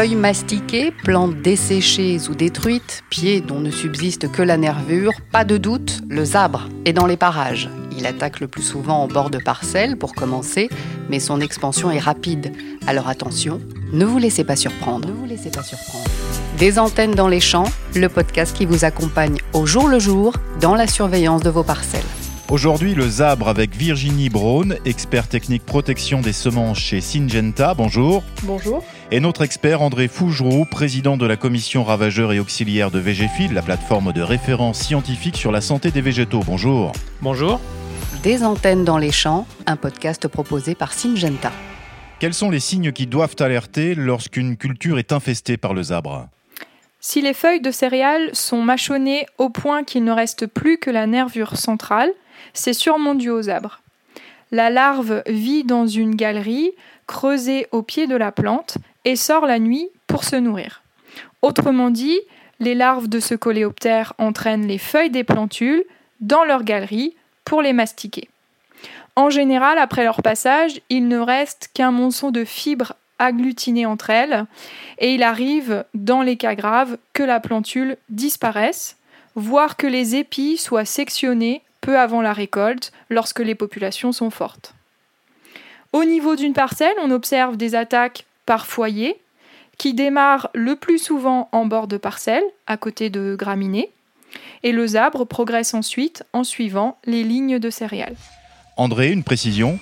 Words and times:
Feuilles 0.00 0.16
mastiquées, 0.16 0.92
plantes 0.92 1.42
desséchées 1.42 2.16
ou 2.30 2.34
détruites, 2.34 3.04
pieds 3.10 3.42
dont 3.42 3.60
ne 3.60 3.70
subsiste 3.70 4.32
que 4.32 4.40
la 4.40 4.56
nervure, 4.56 5.12
pas 5.30 5.44
de 5.44 5.58
doute, 5.58 6.00
le 6.08 6.24
zabre 6.24 6.70
est 6.86 6.94
dans 6.94 7.04
les 7.04 7.18
parages. 7.18 7.68
Il 7.98 8.06
attaque 8.06 8.40
le 8.40 8.48
plus 8.48 8.62
souvent 8.62 9.02
en 9.02 9.08
bord 9.08 9.28
de 9.28 9.36
parcelles 9.36 9.98
pour 9.98 10.14
commencer, 10.14 10.70
mais 11.10 11.20
son 11.20 11.42
expansion 11.42 11.90
est 11.90 11.98
rapide. 11.98 12.50
Alors 12.86 13.08
attention, 13.08 13.60
ne 13.92 14.06
vous 14.06 14.16
laissez 14.16 14.42
pas 14.42 14.56
surprendre. 14.56 15.06
Ne 15.06 15.12
vous 15.12 15.26
laissez 15.26 15.50
pas 15.50 15.62
surprendre. 15.62 16.06
Des 16.56 16.78
antennes 16.78 17.14
dans 17.14 17.28
les 17.28 17.40
champs, 17.40 17.70
le 17.94 18.08
podcast 18.08 18.56
qui 18.56 18.64
vous 18.64 18.86
accompagne 18.86 19.36
au 19.52 19.66
jour 19.66 19.86
le 19.86 19.98
jour 19.98 20.32
dans 20.62 20.76
la 20.76 20.86
surveillance 20.86 21.42
de 21.42 21.50
vos 21.50 21.62
parcelles. 21.62 22.00
Aujourd'hui, 22.50 22.96
le 22.96 23.08
Zabre 23.08 23.46
avec 23.46 23.76
Virginie 23.76 24.28
Braun, 24.28 24.74
expert 24.84 25.28
technique 25.28 25.64
protection 25.64 26.20
des 26.20 26.32
semences 26.32 26.80
chez 26.80 27.00
Syngenta. 27.00 27.74
Bonjour. 27.74 28.24
Bonjour. 28.42 28.82
Et 29.12 29.20
notre 29.20 29.42
expert 29.42 29.82
André 29.82 30.08
Fougeroux, 30.08 30.64
président 30.64 31.16
de 31.16 31.26
la 31.26 31.36
commission 31.36 31.84
ravageurs 31.84 32.32
et 32.32 32.40
auxiliaires 32.40 32.90
de 32.90 32.98
Végéfil, 32.98 33.54
la 33.54 33.62
plateforme 33.62 34.12
de 34.12 34.20
référence 34.20 34.80
scientifique 34.80 35.36
sur 35.36 35.52
la 35.52 35.60
santé 35.60 35.92
des 35.92 36.00
végétaux. 36.00 36.40
Bonjour. 36.44 36.90
Bonjour. 37.22 37.60
Des 38.24 38.42
antennes 38.42 38.84
dans 38.84 38.98
les 38.98 39.12
champs, 39.12 39.46
un 39.66 39.76
podcast 39.76 40.26
proposé 40.26 40.74
par 40.74 40.92
Syngenta. 40.92 41.52
Quels 42.18 42.34
sont 42.34 42.50
les 42.50 42.58
signes 42.58 42.90
qui 42.90 43.06
doivent 43.06 43.36
alerter 43.38 43.94
lorsqu'une 43.94 44.56
culture 44.56 44.98
est 44.98 45.12
infestée 45.12 45.56
par 45.56 45.72
le 45.72 45.84
Zabre? 45.84 46.26
Si 46.98 47.22
les 47.22 47.32
feuilles 47.32 47.62
de 47.62 47.70
céréales 47.70 48.28
sont 48.34 48.60
mâchonnées 48.60 49.24
au 49.38 49.50
point 49.50 49.84
qu'il 49.84 50.02
ne 50.02 50.12
reste 50.12 50.46
plus 50.46 50.78
que 50.78 50.90
la 50.90 51.06
nervure 51.06 51.56
centrale, 51.56 52.10
c'est 52.52 52.72
sûrement 52.72 53.14
dû 53.14 53.30
aux 53.30 53.48
arbres. 53.48 53.80
La 54.52 54.70
larve 54.70 55.22
vit 55.26 55.64
dans 55.64 55.86
une 55.86 56.14
galerie 56.14 56.72
creusée 57.06 57.66
au 57.72 57.82
pied 57.82 58.06
de 58.06 58.16
la 58.16 58.32
plante 58.32 58.78
et 59.04 59.16
sort 59.16 59.46
la 59.46 59.58
nuit 59.58 59.88
pour 60.06 60.24
se 60.24 60.36
nourrir. 60.36 60.82
Autrement 61.42 61.90
dit, 61.90 62.20
les 62.58 62.74
larves 62.74 63.08
de 63.08 63.20
ce 63.20 63.34
coléoptère 63.34 64.12
entraînent 64.18 64.66
les 64.66 64.78
feuilles 64.78 65.10
des 65.10 65.24
plantules 65.24 65.84
dans 66.20 66.44
leur 66.44 66.64
galerie 66.64 67.14
pour 67.44 67.62
les 67.62 67.72
mastiquer. 67.72 68.28
En 69.16 69.30
général, 69.30 69.78
après 69.78 70.04
leur 70.04 70.22
passage, 70.22 70.80
il 70.88 71.08
ne 71.08 71.18
reste 71.18 71.70
qu'un 71.74 71.90
monceau 71.90 72.30
de 72.30 72.44
fibres 72.44 72.94
agglutinées 73.18 73.86
entre 73.86 74.10
elles, 74.10 74.46
et 74.98 75.14
il 75.14 75.22
arrive, 75.22 75.84
dans 75.94 76.22
les 76.22 76.36
cas 76.36 76.54
graves, 76.54 76.96
que 77.12 77.22
la 77.22 77.40
plantule 77.40 77.96
disparaisse, 78.08 78.96
voire 79.34 79.76
que 79.76 79.86
les 79.86 80.16
épis 80.16 80.56
soient 80.56 80.84
sectionnés 80.84 81.62
peu 81.80 81.98
avant 81.98 82.22
la 82.22 82.32
récolte, 82.32 82.92
lorsque 83.08 83.40
les 83.40 83.54
populations 83.54 84.12
sont 84.12 84.30
fortes. 84.30 84.74
Au 85.92 86.04
niveau 86.04 86.36
d'une 86.36 86.52
parcelle, 86.52 86.94
on 87.02 87.10
observe 87.10 87.56
des 87.56 87.74
attaques 87.74 88.26
par 88.46 88.66
foyer, 88.66 89.20
qui 89.78 89.94
démarrent 89.94 90.50
le 90.54 90.76
plus 90.76 90.98
souvent 90.98 91.48
en 91.52 91.66
bord 91.66 91.86
de 91.86 91.96
parcelle, 91.96 92.44
à 92.66 92.76
côté 92.76 93.10
de 93.10 93.34
graminées, 93.34 93.90
et 94.62 94.72
le 94.72 94.86
zabre 94.86 95.26
progresse 95.26 95.74
ensuite 95.74 96.22
en 96.32 96.44
suivant 96.44 96.98
les 97.06 97.22
lignes 97.22 97.58
de 97.58 97.70
céréales. 97.70 98.16
André, 98.76 99.10
une 99.10 99.24
précision? 99.24 99.78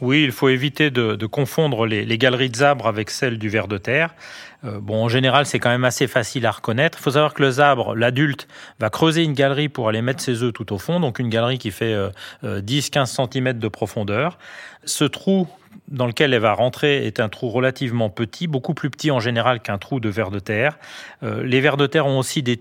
Oui, 0.00 0.24
il 0.24 0.32
faut 0.32 0.48
éviter 0.48 0.90
de, 0.90 1.26
confondre 1.26 1.86
les, 1.86 2.18
galeries 2.18 2.48
de 2.48 2.56
zabre 2.56 2.86
avec 2.86 3.10
celles 3.10 3.38
du 3.38 3.50
ver 3.50 3.68
de 3.68 3.76
terre. 3.76 4.14
Euh, 4.64 4.80
bon, 4.80 5.04
en 5.04 5.08
général, 5.08 5.46
c'est 5.46 5.58
quand 5.58 5.70
même 5.70 5.84
assez 5.84 6.06
facile 6.06 6.46
à 6.46 6.50
reconnaître. 6.50 6.98
Il 7.00 7.02
faut 7.02 7.12
savoir 7.12 7.34
que 7.34 7.42
le 7.42 7.50
zabre, 7.52 7.94
l'adulte, 7.94 8.46
va 8.78 8.90
creuser 8.90 9.22
une 9.22 9.32
galerie 9.32 9.68
pour 9.68 9.88
aller 9.88 10.02
mettre 10.02 10.22
ses 10.22 10.42
œufs 10.42 10.52
tout 10.52 10.72
au 10.72 10.78
fond, 10.78 11.00
donc 11.00 11.18
une 11.18 11.28
galerie 11.28 11.58
qui 11.58 11.70
fait 11.70 11.94
10-15 12.42 12.44
euh, 12.44 13.26
cm 13.30 13.46
euh, 13.46 13.52
de 13.54 13.68
profondeur. 13.68 14.38
Ce 14.84 15.04
trou 15.04 15.48
dans 15.88 16.06
lequel 16.06 16.34
elle 16.34 16.40
va 16.40 16.52
rentrer 16.52 17.06
est 17.06 17.20
un 17.20 17.28
trou 17.28 17.48
relativement 17.48 18.10
petit, 18.10 18.48
beaucoup 18.48 18.74
plus 18.74 18.90
petit 18.90 19.10
en 19.10 19.20
général 19.20 19.60
qu'un 19.60 19.78
trou 19.78 20.00
de 20.00 20.08
ver 20.08 20.30
de 20.30 20.40
terre. 20.40 20.78
Les 21.22 21.60
vers 21.60 21.76
de 21.76 21.86
terre 21.86 22.06
ont 22.06 22.18
aussi 22.18 22.42
des, 22.42 22.60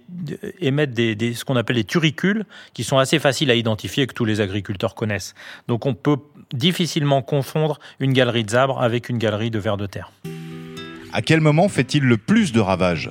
émettent 0.60 0.94
des, 0.94 1.34
ce 1.34 1.44
qu'on 1.44 1.56
appelle 1.56 1.78
les 1.78 1.84
turicules, 1.84 2.46
qui 2.74 2.84
sont 2.84 3.00
assez 3.00 3.18
faciles 3.18 3.50
à 3.50 3.56
identifier 3.56 4.04
et 4.04 4.08
que 4.08 4.14
tous 4.14 4.26
les 4.26 4.42
agriculteurs 4.42 4.94
connaissent. 4.94 5.34
Donc 5.68 5.88
on 5.88 5.96
peut 5.96 6.18
difficilement 6.54 7.24
confondre 7.24 7.80
une 8.00 8.14
galerie 8.14 8.44
de 8.44 8.52
zabre 8.52 8.80
avec 8.80 9.10
une 9.10 9.18
galerie 9.18 9.50
de 9.50 9.60
vers 9.60 9.78
de 9.78 9.88
terre. 9.88 10.12
À 11.12 11.22
quel 11.22 11.42
moment 11.42 11.70
fait-il 11.70 12.04
le 12.04 12.18
plus 12.18 12.52
de 12.52 12.60
ravages 12.60 13.10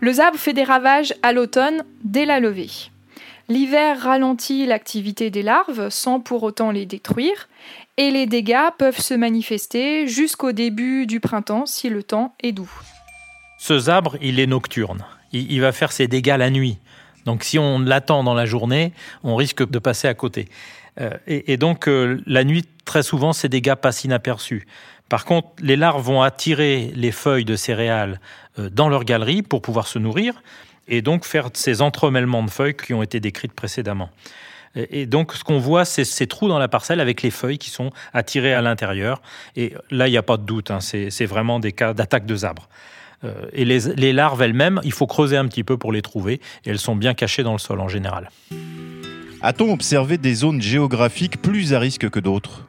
Le 0.00 0.12
zabre 0.12 0.38
fait 0.38 0.52
des 0.52 0.64
ravages 0.64 1.14
à 1.22 1.32
l'automne 1.32 1.84
dès 2.04 2.24
la 2.24 2.38
levée. 2.38 2.70
L'hiver 3.48 4.00
ralentit 4.00 4.66
l'activité 4.66 5.30
des 5.30 5.42
larves 5.42 5.88
sans 5.90 6.20
pour 6.20 6.42
autant 6.42 6.70
les 6.70 6.86
détruire, 6.86 7.48
et 7.96 8.10
les 8.10 8.26
dégâts 8.26 8.70
peuvent 8.78 9.00
se 9.00 9.14
manifester 9.14 10.06
jusqu'au 10.06 10.52
début 10.52 11.06
du 11.06 11.20
printemps 11.20 11.66
si 11.66 11.88
le 11.88 12.02
temps 12.02 12.34
est 12.42 12.52
doux. 12.52 12.70
Ce 13.58 13.78
zabre, 13.78 14.16
il 14.20 14.38
est 14.38 14.46
nocturne. 14.46 15.04
Il, 15.32 15.60
va 15.60 15.72
faire 15.72 15.92
ses 15.92 16.08
dégâts 16.08 16.36
la 16.38 16.50
nuit. 16.50 16.78
Donc 17.24 17.42
si 17.42 17.58
on 17.58 17.78
l'attend 17.80 18.22
dans 18.22 18.34
la 18.34 18.46
journée, 18.46 18.92
on 19.24 19.34
risque 19.34 19.68
de 19.68 19.78
passer 19.78 20.08
à 20.08 20.14
côté. 20.14 20.48
Euh, 21.00 21.10
et, 21.26 21.56
donc 21.56 21.88
euh, 21.88 22.22
la 22.26 22.44
nuit, 22.44 22.64
très 22.84 23.02
souvent, 23.02 23.32
ces 23.32 23.48
dégâts 23.48 23.74
passent 23.74 24.04
inaperçus. 24.04 24.66
Par 25.08 25.24
contre, 25.24 25.48
les 25.60 25.76
larves 25.76 26.02
vont 26.02 26.22
attirer 26.22 26.92
les 26.94 27.12
feuilles 27.12 27.44
de 27.44 27.56
céréales 27.56 28.20
euh, 28.58 28.68
dans 28.70 28.88
leur 28.88 29.04
galerie 29.04 29.42
pour 29.42 29.62
pouvoir 29.62 29.86
se 29.86 29.98
nourrir 29.98 30.42
et 30.88 31.02
donc 31.02 31.24
faire 31.24 31.50
ces 31.54 31.82
entremêlements 31.82 32.42
de 32.42 32.50
feuilles 32.50 32.76
qui 32.76 32.94
ont 32.94 33.02
été 33.02 33.20
décrites 33.20 33.52
précédemment. 33.52 34.10
Et 34.76 35.06
donc, 35.06 35.32
ce 35.32 35.42
qu'on 35.42 35.58
voit, 35.58 35.86
c'est 35.86 36.04
ces 36.04 36.26
trous 36.26 36.48
dans 36.48 36.58
la 36.58 36.68
parcelle 36.68 37.00
avec 37.00 37.22
les 37.22 37.30
feuilles 37.30 37.56
qui 37.56 37.70
sont 37.70 37.90
attirées 38.12 38.52
à 38.52 38.60
l'intérieur. 38.60 39.22
Et 39.56 39.72
là, 39.90 40.06
il 40.06 40.10
n'y 40.10 40.18
a 40.18 40.22
pas 40.22 40.36
de 40.36 40.42
doute, 40.42 40.70
hein, 40.70 40.80
c'est 40.80 41.24
vraiment 41.24 41.60
des 41.60 41.72
cas 41.72 41.94
d'attaque 41.94 42.26
de 42.26 42.36
zabre. 42.36 42.68
Euh, 43.24 43.32
et 43.54 43.64
les, 43.64 44.12
larves 44.12 44.42
elles-mêmes, 44.42 44.80
il 44.84 44.92
faut 44.92 45.06
creuser 45.06 45.38
un 45.38 45.46
petit 45.46 45.64
peu 45.64 45.78
pour 45.78 45.92
les 45.92 46.02
trouver. 46.02 46.40
Et 46.64 46.70
elles 46.70 46.78
sont 46.78 46.94
bien 46.94 47.14
cachées 47.14 47.42
dans 47.42 47.52
le 47.52 47.58
sol 47.58 47.80
en 47.80 47.88
général. 47.88 48.30
A-t-on 49.40 49.72
observé 49.72 50.18
des 50.18 50.34
zones 50.34 50.60
géographiques 50.60 51.40
plus 51.40 51.72
à 51.72 51.78
risque 51.78 52.10
que 52.10 52.20
d'autres? 52.20 52.66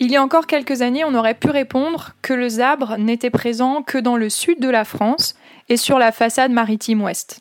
Il 0.00 0.10
y 0.10 0.16
a 0.16 0.22
encore 0.22 0.46
quelques 0.46 0.82
années, 0.82 1.04
on 1.04 1.14
aurait 1.14 1.34
pu 1.34 1.48
répondre 1.50 2.12
que 2.20 2.34
le 2.34 2.48
zabre 2.48 2.98
n'était 2.98 3.30
présent 3.30 3.82
que 3.82 3.98
dans 3.98 4.16
le 4.16 4.28
sud 4.28 4.60
de 4.60 4.68
la 4.68 4.84
France 4.84 5.34
et 5.68 5.76
sur 5.76 5.98
la 5.98 6.12
façade 6.12 6.50
maritime 6.50 7.02
ouest. 7.02 7.40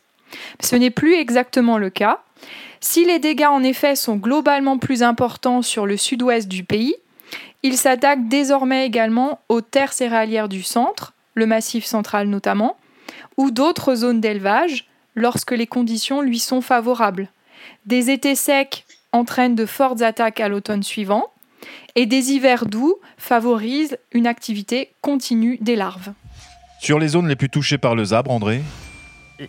Ce 0.59 0.75
n'est 0.75 0.91
plus 0.91 1.15
exactement 1.15 1.77
le 1.77 1.89
cas. 1.89 2.21
Si 2.79 3.05
les 3.05 3.19
dégâts 3.19 3.47
en 3.49 3.63
effet 3.63 3.95
sont 3.95 4.17
globalement 4.17 4.77
plus 4.77 5.03
importants 5.03 5.61
sur 5.61 5.85
le 5.85 5.97
sud-ouest 5.97 6.47
du 6.47 6.63
pays, 6.63 6.95
il 7.63 7.77
s'attaque 7.77 8.27
désormais 8.27 8.85
également 8.85 9.39
aux 9.49 9.61
terres 9.61 9.93
céréalières 9.93 10.49
du 10.49 10.63
centre, 10.63 11.13
le 11.33 11.45
massif 11.45 11.85
central 11.85 12.27
notamment, 12.27 12.77
ou 13.37 13.51
d'autres 13.51 13.95
zones 13.95 14.21
d'élevage 14.21 14.89
lorsque 15.15 15.51
les 15.51 15.67
conditions 15.67 16.21
lui 16.21 16.39
sont 16.39 16.61
favorables. 16.61 17.29
Des 17.85 18.11
étés 18.11 18.35
secs 18.35 18.85
entraînent 19.11 19.55
de 19.55 19.65
fortes 19.65 20.01
attaques 20.01 20.39
à 20.39 20.49
l'automne 20.49 20.83
suivant, 20.83 21.32
et 21.95 22.05
des 22.05 22.31
hivers 22.31 22.65
doux 22.65 22.97
favorisent 23.17 23.97
une 24.11 24.27
activité 24.27 24.93
continue 25.01 25.57
des 25.61 25.75
larves. 25.75 26.13
Sur 26.79 26.99
les 26.99 27.09
zones 27.09 27.27
les 27.27 27.35
plus 27.35 27.49
touchées 27.49 27.77
par 27.77 27.95
le 27.95 28.05
zabre, 28.05 28.31
André? 28.31 28.61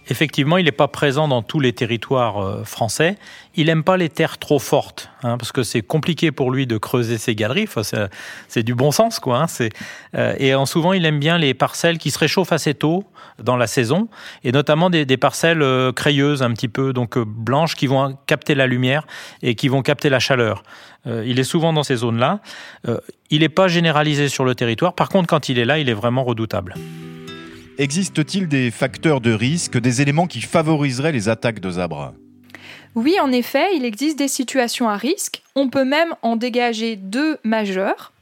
Effectivement, 0.08 0.58
il 0.58 0.64
n'est 0.64 0.72
pas 0.72 0.88
présent 0.88 1.28
dans 1.28 1.42
tous 1.42 1.60
les 1.60 1.72
territoires 1.72 2.38
euh, 2.38 2.64
français. 2.64 3.16
Il 3.54 3.66
n'aime 3.66 3.84
pas 3.84 3.96
les 3.96 4.08
terres 4.08 4.38
trop 4.38 4.58
fortes, 4.58 5.10
hein, 5.22 5.38
parce 5.38 5.52
que 5.52 5.62
c'est 5.62 5.82
compliqué 5.82 6.32
pour 6.32 6.50
lui 6.50 6.66
de 6.66 6.76
creuser 6.78 7.18
ses 7.18 7.34
galeries. 7.34 7.68
c'est 8.48 8.62
du 8.62 8.74
bon 8.74 8.90
sens, 8.90 9.18
quoi. 9.18 9.42
Hein, 9.42 9.68
euh, 10.14 10.34
et 10.38 10.54
en 10.54 10.66
souvent, 10.66 10.92
il 10.92 11.04
aime 11.06 11.18
bien 11.18 11.38
les 11.38 11.54
parcelles 11.54 11.98
qui 11.98 12.10
se 12.10 12.18
réchauffent 12.18 12.52
assez 12.52 12.74
tôt 12.74 13.04
dans 13.42 13.56
la 13.56 13.66
saison, 13.66 14.08
et 14.44 14.52
notamment 14.52 14.90
des, 14.90 15.16
parcelles 15.16 15.62
euh, 15.62 15.92
crayeuses 15.92 16.42
un 16.42 16.52
petit 16.52 16.68
peu, 16.68 16.92
donc 16.92 17.18
blanches, 17.18 17.74
qui 17.74 17.86
vont 17.86 18.16
capter 18.26 18.54
la 18.54 18.66
lumière 18.66 19.06
et 19.42 19.54
qui 19.54 19.68
vont 19.68 19.82
capter 19.82 20.08
la 20.08 20.18
chaleur. 20.18 20.62
il 21.06 21.38
est 21.38 21.44
souvent 21.44 21.72
dans 21.72 21.82
ces 21.82 21.96
zones-là. 21.96 22.40
il 23.30 23.40
n'est 23.40 23.48
pas 23.48 23.68
généralisé 23.68 24.28
sur 24.28 24.44
le 24.44 24.54
territoire. 24.54 24.94
Par 24.94 25.08
contre, 25.08 25.26
quand 25.26 25.48
il 25.48 25.58
est 25.58 25.64
là, 25.64 25.78
il 25.78 25.88
est 25.88 25.94
vraiment 25.94 26.24
redoutable. 26.24 26.74
Existe-t-il 27.76 28.46
des 28.46 28.70
facteurs 28.70 29.20
de 29.20 29.32
risque, 29.32 29.78
des 29.78 30.00
éléments 30.00 30.28
qui 30.28 30.40
favoriseraient 30.40 31.10
les 31.10 31.28
attaques 31.28 31.58
de 31.58 31.70
zabres 31.70 32.14
Oui, 32.94 33.18
en 33.20 33.32
effet, 33.32 33.74
il 33.74 33.84
existe 33.84 34.16
des 34.16 34.28
situations 34.28 34.88
à 34.88 34.96
risque. 34.96 35.42
On 35.56 35.68
peut 35.68 35.84
même 35.84 36.14
en 36.22 36.36
dégager 36.36 36.94
deux 36.94 37.36
majeures. 37.42 38.12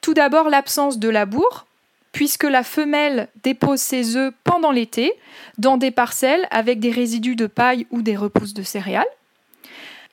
Tout 0.00 0.14
d'abord, 0.14 0.48
l'absence 0.48 0.98
de 0.98 1.08
labour, 1.08 1.66
puisque 2.10 2.42
la 2.42 2.64
femelle 2.64 3.28
dépose 3.44 3.80
ses 3.80 4.16
œufs 4.16 4.34
pendant 4.42 4.72
l'été 4.72 5.12
dans 5.58 5.76
des 5.76 5.92
parcelles 5.92 6.48
avec 6.50 6.80
des 6.80 6.90
résidus 6.90 7.36
de 7.36 7.46
paille 7.46 7.86
ou 7.92 8.02
des 8.02 8.16
repousses 8.16 8.54
de 8.54 8.64
céréales. 8.64 9.06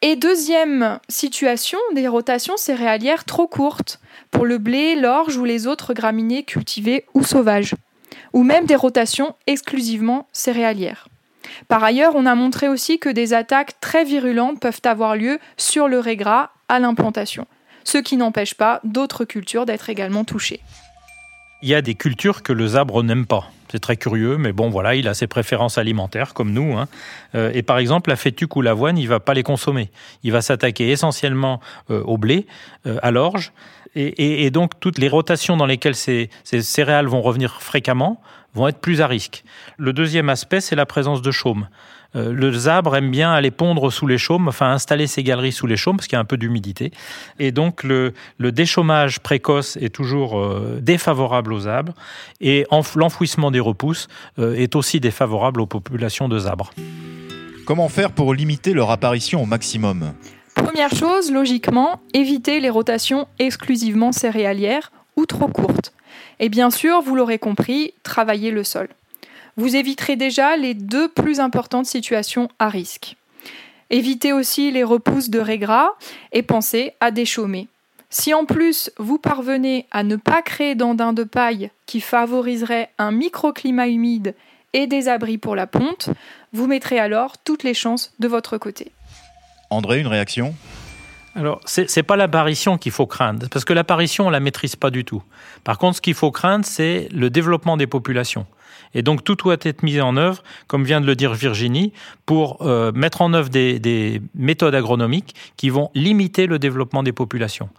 Et 0.04 0.16
deuxième 0.16 1.00
situation, 1.10 1.80
des 1.96 2.08
rotations 2.08 2.58
céréalières 2.58 3.26
trop 3.26 3.48
courtes 3.48 4.00
pour 4.30 4.46
le 4.46 4.60
blé, 4.60 4.96
l'orge 4.96 5.38
ou 5.38 5.46
les 5.46 5.66
autres 5.66 5.96
graminées 5.96 6.44
cultivées 6.44 7.06
ou 7.16 7.24
sauvages 7.24 7.74
ou 8.34 8.44
même 8.44 8.66
des 8.66 8.76
rotations 8.76 9.36
exclusivement 9.48 10.28
céréalières. 10.32 11.08
Par 11.68 11.84
ailleurs, 11.84 12.14
on 12.16 12.26
a 12.26 12.36
montré 12.36 12.68
aussi 12.68 13.00
que 13.00 13.10
des 13.10 13.34
attaques 13.34 13.80
très 13.80 14.04
virulentes 14.04 14.60
peuvent 14.60 14.82
avoir 14.84 15.16
lieu 15.16 15.40
sur 15.58 15.88
le 15.88 16.00
régras 16.00 16.52
à 16.70 16.80
l'implantation, 16.80 17.46
ce 17.84 17.98
qui 17.98 18.18
n'empêche 18.18 18.56
pas 18.56 18.80
d'autres 18.84 19.26
cultures 19.26 19.66
d'être 19.66 19.90
également 19.90 20.24
touchées. 20.24 20.62
Il 21.62 21.70
y 21.70 21.76
a 21.76 21.82
des 21.82 21.96
cultures 21.96 22.44
que 22.44 22.54
le 22.54 22.68
zabre 22.68 23.04
n'aime 23.04 23.26
pas. 23.26 23.50
C'est 23.72 23.80
très 23.80 23.98
curieux, 23.98 24.38
mais 24.38 24.54
bon, 24.54 24.70
voilà, 24.70 24.96
il 24.96 25.08
a 25.08 25.14
ses 25.14 25.28
préférences 25.28 25.78
alimentaires, 25.78 26.34
comme 26.34 26.52
nous. 26.52 26.78
Hein. 26.78 26.88
Euh, 27.34 27.52
et 27.54 27.64
par 27.64 27.80
exemple, 27.80 28.10
la 28.10 28.16
fétuque 28.16 28.56
ou 28.56 28.62
l'avoine, 28.62 28.98
il 28.98 29.08
va 29.08 29.20
pas 29.20 29.34
les 29.34 29.44
consommer. 29.44 29.90
Il 30.24 30.32
va 30.32 30.42
s'attaquer 30.42 30.92
essentiellement 30.92 31.60
euh, 31.90 32.02
au 32.04 32.18
blé, 32.18 32.46
euh, 32.86 32.98
à 33.02 33.12
l'orge. 33.12 33.52
Et, 33.96 34.50
donc, 34.52 34.80
toutes 34.80 34.98
les 34.98 35.08
rotations 35.08 35.56
dans 35.56 35.66
lesquelles 35.66 35.96
ces, 35.96 36.30
céréales 36.44 37.08
vont 37.08 37.22
revenir 37.22 37.62
fréquemment 37.62 38.22
vont 38.54 38.68
être 38.68 38.80
plus 38.80 39.02
à 39.02 39.08
risque. 39.08 39.44
Le 39.78 39.94
deuxième 39.94 40.30
aspect, 40.30 40.62
c'est 40.62 40.76
la 40.76 40.86
présence 40.86 41.22
de 41.22 41.32
chaume. 41.32 41.68
Euh, 42.16 42.32
le 42.32 42.52
zabre 42.54 42.96
aime 42.96 43.12
bien 43.12 43.34
aller 43.34 43.52
pondre 43.52 43.92
sous 43.92 44.08
les 44.08 44.18
chaumes, 44.18 44.48
enfin 44.48 44.72
installer 44.72 45.08
ses 45.08 45.24
galeries 45.24 45.52
sous 45.52 45.68
les 45.68 45.76
chaumes 45.76 45.98
parce 45.98 46.08
qu'il 46.08 46.16
y 46.16 46.18
a 46.18 46.22
un 46.22 46.26
peu 46.26 46.38
d'humidité. 46.38 46.92
Et 47.40 47.52
donc 47.52 47.84
le, 47.84 48.14
déchômage 48.40 49.20
précoce 49.20 49.78
est 49.78 49.94
toujours 49.94 50.40
euh, 50.40 50.80
défavorable 50.82 51.52
aux 51.52 51.62
zabres 51.62 51.94
et 52.40 52.66
l'enfouissement 52.96 53.52
des 53.52 53.60
repousses 53.60 54.08
euh, 54.40 54.56
est 54.56 54.76
aussi 54.76 55.00
défavorable 55.02 55.60
aux 55.60 55.66
populations 55.66 56.30
de 56.30 56.40
zabres. 56.40 56.72
Comment 57.66 57.90
faire 57.90 58.12
pour 58.12 58.34
limiter 58.34 58.74
leur 58.74 58.92
apparition 58.92 59.44
au 59.44 59.46
maximum? 59.46 60.14
Première 60.56 60.94
chose, 60.96 61.32
logiquement, 61.32 62.02
éviter 62.14 62.60
les 62.60 62.70
rotations 62.70 63.28
exclusivement 63.38 64.12
céréalières 64.12 64.92
ou 65.16 65.26
trop 65.26 65.48
courtes. 65.48 65.94
Et 66.40 66.50
bien 66.50 66.72
sûr, 66.72 67.02
vous 67.02 67.16
l'aurez 67.16 67.40
compris, 67.40 67.94
travailler 68.04 68.52
le 68.52 68.64
sol 68.64 68.90
vous 69.58 69.76
éviterez 69.76 70.16
déjà 70.16 70.58
les 70.58 70.74
deux 70.74 71.08
plus 71.08 71.40
importantes 71.40 71.86
situations 71.86 72.50
à 72.60 72.70
risque. 72.70 73.16
Évitez 73.90 74.34
aussi 74.34 74.72
les 74.72 74.84
repousses 74.84 75.30
de 75.30 75.40
régras 75.40 75.92
et 76.32 76.42
pensez 76.42 76.94
à 77.00 77.12
déchaumer. 77.12 77.68
Si 78.10 78.34
en 78.34 78.46
plus 78.46 78.92
vous 78.98 79.18
parvenez 79.18 79.86
à 79.92 80.04
ne 80.04 80.16
pas 80.16 80.42
créer 80.42 80.76
d'andins 80.76 81.14
de 81.14 81.24
paille 81.24 81.70
qui 81.86 82.02
favoriseraient 82.02 82.90
un 82.98 83.12
microclimat 83.12 83.88
humide 83.88 84.36
et 84.74 84.88
des 84.88 85.08
abris 85.08 85.38
pour 85.38 85.56
la 85.56 85.68
ponte, 85.68 86.10
vous 86.52 86.68
mettrez 86.68 87.00
alors 87.00 87.38
toutes 87.38 87.64
les 87.64 87.74
chances 87.74 88.14
de 88.20 88.28
votre 88.28 88.58
côté. 88.58 88.92
André, 89.76 90.00
une 90.00 90.08
réaction? 90.08 90.56
Alors, 91.36 91.60
ce 91.66 91.82
n'est 91.82 92.04
pas 92.04 92.16
l'apparition 92.16 92.78
qu'il 92.78 92.94
faut 92.94 93.08
craindre, 93.08 93.48
parce 93.50 93.66
que 93.66 93.74
l'apparition, 93.74 94.28
on 94.28 94.30
la 94.30 94.40
maîtrise 94.40 94.78
pas 94.78 94.90
du 94.90 95.04
tout. 95.04 95.22
Par 95.66 95.78
contre, 95.78 95.98
ce 95.98 96.02
qu'il 96.02 96.14
faut 96.14 96.32
craindre, 96.32 96.66
c'est 96.66 97.10
le 97.14 97.30
développement 97.30 97.76
des 97.76 97.88
populations. 97.88 98.46
Et 98.94 99.02
donc 99.02 99.24
tout 99.24 99.36
doit 99.36 99.58
être 99.62 99.84
mis 99.84 100.00
en 100.00 100.16
œuvre, 100.16 100.42
comme 100.68 100.86
vient 100.86 101.02
de 101.02 101.06
le 101.06 101.16
dire 101.16 101.34
Virginie, 101.34 101.92
pour 102.26 102.62
euh, 102.62 102.92
mettre 102.94 103.22
en 103.22 103.34
œuvre 103.34 103.50
des, 103.50 104.22
méthodes 104.34 104.74
agronomiques 104.74 105.36
qui 105.58 105.70
vont 105.70 105.92
limiter 105.94 106.48
le 106.48 106.58
développement 106.58 107.04
des 107.04 107.12
populations. 107.12 107.70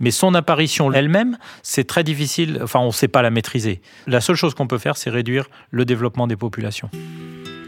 Mais 0.00 0.10
son 0.10 0.34
apparition 0.34 0.92
elle-même, 0.92 1.38
c'est 1.62 1.84
très 1.84 2.04
difficile, 2.04 2.60
enfin 2.62 2.80
on 2.80 2.88
ne 2.88 2.92
sait 2.92 3.08
pas 3.08 3.22
la 3.22 3.30
maîtriser. 3.30 3.80
La 4.06 4.20
seule 4.20 4.36
chose 4.36 4.54
qu'on 4.54 4.66
peut 4.66 4.78
faire, 4.78 4.96
c'est 4.96 5.10
réduire 5.10 5.48
le 5.70 5.84
développement 5.84 6.26
des 6.26 6.36
populations. 6.36 6.90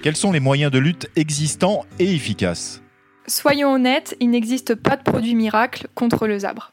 Quels 0.02 0.16
sont 0.16 0.32
les 0.32 0.40
moyens 0.40 0.72
de 0.72 0.78
lutte 0.78 1.08
existants 1.16 1.84
et 1.98 2.12
efficaces? 2.12 2.82
Soyons 3.26 3.72
honnêtes, 3.72 4.16
il 4.20 4.30
n'existe 4.30 4.74
pas 4.74 4.96
de 4.96 5.02
produit 5.02 5.34
miracle 5.34 5.86
contre 5.94 6.26
le 6.26 6.40
zabre. 6.40 6.72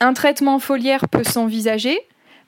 Un 0.00 0.12
traitement 0.12 0.58
foliaire 0.58 1.08
peut 1.08 1.24
s'envisager, 1.24 1.98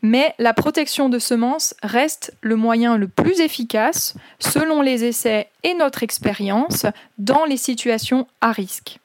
mais 0.02 0.34
la 0.38 0.54
protection 0.54 1.08
de 1.08 1.18
semences 1.18 1.74
reste 1.82 2.34
le 2.40 2.56
moyen 2.56 2.96
le 2.96 3.08
plus 3.08 3.40
efficace, 3.40 4.14
selon 4.38 4.82
les 4.82 5.04
essais 5.04 5.48
et 5.62 5.74
notre 5.74 6.02
expérience, 6.02 6.86
dans 7.18 7.44
les 7.44 7.56
situations 7.56 8.26
à 8.40 8.52
risque. 8.52 8.98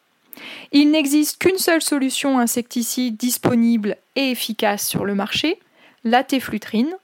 Il 0.71 0.91
n'existe 0.91 1.37
qu'une 1.39 1.57
seule 1.57 1.81
solution 1.81 2.39
insecticide 2.39 3.17
disponible 3.17 3.97
et 4.15 4.31
efficace 4.31 4.87
sur 4.87 5.05
le 5.05 5.15
marché, 5.15 5.59
la 6.03 6.23
téflutrine, 6.23 6.95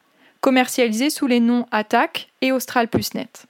commercialisée 0.42 1.10
sous 1.10 1.28
les 1.28 1.40
noms 1.40 1.66
Attack 1.72 2.30
et 2.42 2.52
Austral 2.52 2.88
Plus 2.88 3.14
Net 3.14 3.48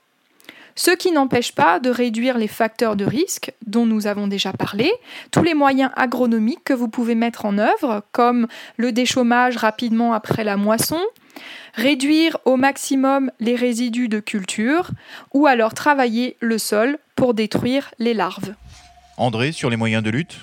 ce 0.78 0.92
qui 0.92 1.10
n'empêche 1.10 1.50
pas 1.50 1.80
de 1.80 1.90
réduire 1.90 2.38
les 2.38 2.46
facteurs 2.46 2.94
de 2.94 3.04
risque 3.04 3.52
dont 3.66 3.84
nous 3.84 4.06
avons 4.06 4.28
déjà 4.28 4.52
parlé, 4.52 4.92
tous 5.32 5.42
les 5.42 5.54
moyens 5.54 5.90
agronomiques 5.96 6.62
que 6.64 6.72
vous 6.72 6.86
pouvez 6.86 7.16
mettre 7.16 7.46
en 7.46 7.58
œuvre, 7.58 8.04
comme 8.12 8.46
le 8.76 8.92
déchômage 8.92 9.56
rapidement 9.56 10.12
après 10.12 10.44
la 10.44 10.56
moisson, 10.56 11.00
réduire 11.74 12.38
au 12.44 12.56
maximum 12.56 13.32
les 13.40 13.56
résidus 13.56 14.08
de 14.08 14.20
culture, 14.20 14.92
ou 15.34 15.48
alors 15.48 15.74
travailler 15.74 16.36
le 16.38 16.58
sol 16.58 16.98
pour 17.16 17.34
détruire 17.34 17.90
les 17.98 18.14
larves. 18.14 18.54
André, 19.16 19.50
sur 19.50 19.70
les 19.70 19.76
moyens 19.76 20.04
de 20.04 20.10
lutte? 20.10 20.38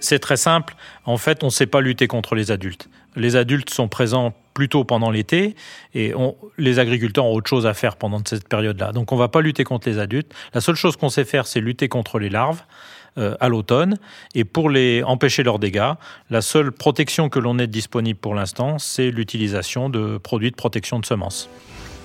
C'est 0.00 0.20
très 0.20 0.38
simple. 0.38 0.74
En 1.04 1.18
fait, 1.18 1.42
on 1.42 1.48
ne 1.48 1.50
sait 1.50 1.66
pas 1.66 1.82
lutter 1.82 2.06
contre 2.06 2.34
les 2.34 2.50
adultes. 2.50 2.88
Les 3.14 3.36
adultes 3.36 3.68
sont 3.68 3.88
présents 3.88 4.32
plutôt 4.56 4.84
pendant 4.84 5.10
l'été 5.10 5.54
et 5.94 6.14
les 6.56 6.78
agriculteurs 6.78 7.26
ont 7.26 7.34
autre 7.34 7.46
chose 7.46 7.66
à 7.66 7.74
faire 7.74 7.96
pendant 7.96 8.22
cette 8.24 8.48
période-là. 8.48 8.92
Donc 8.92 9.12
on 9.12 9.16
ne 9.16 9.20
va 9.20 9.28
pas 9.28 9.42
lutter 9.42 9.64
contre 9.64 9.86
les 9.86 9.98
adultes. 9.98 10.32
La 10.54 10.62
seule 10.62 10.76
chose 10.76 10.96
qu'on 10.96 11.10
sait 11.10 11.26
faire, 11.26 11.46
c'est 11.46 11.60
lutter 11.60 11.90
contre 11.90 12.18
les 12.18 12.30
larves 12.30 12.62
euh, 13.18 13.34
à 13.38 13.50
l'automne 13.50 13.98
et 14.34 14.44
pour 14.44 14.70
les 14.70 15.02
empêcher 15.02 15.42
leurs 15.42 15.58
dégâts, 15.58 15.92
la 16.30 16.40
seule 16.40 16.72
protection 16.72 17.28
que 17.28 17.38
l'on 17.38 17.58
ait 17.58 17.66
disponible 17.66 18.18
pour 18.18 18.34
l'instant, 18.34 18.78
c'est 18.78 19.10
l'utilisation 19.10 19.90
de 19.90 20.16
produits 20.16 20.52
de 20.52 20.56
protection 20.56 21.00
de 21.00 21.04
semences. 21.04 21.50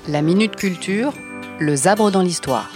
La 0.10 0.22
minute 0.22 0.58
culture, 0.58 1.14
le 1.58 1.74
zabre 1.78 2.12
dans 2.12 2.22
l'histoire. 2.22 2.70